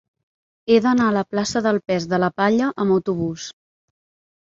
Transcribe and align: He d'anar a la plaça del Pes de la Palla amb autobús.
He 0.69 0.77
d'anar 0.85 1.09
a 1.11 1.15
la 1.17 1.21
plaça 1.33 1.61
del 1.65 1.79
Pes 1.91 2.07
de 2.13 2.19
la 2.23 2.29
Palla 2.43 2.71
amb 2.85 2.95
autobús. 2.97 3.45